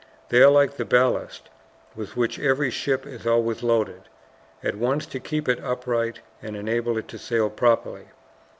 [0.29, 1.49] They are like the ballast
[1.95, 4.09] with which every ship is always loaded,
[4.63, 8.07] at once to keep it upright and enable it to sail properly.